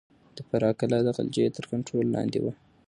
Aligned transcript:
د 0.35 0.37
فراه 0.47 0.77
کلا 0.79 0.99
د 1.03 1.09
غلجيو 1.17 1.55
تر 1.57 1.63
کنټرول 1.71 2.05
لاندې 2.15 2.39
وه. 2.43 2.53